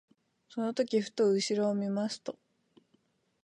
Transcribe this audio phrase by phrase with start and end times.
[0.49, 2.35] その時ふと後ろを見ますと、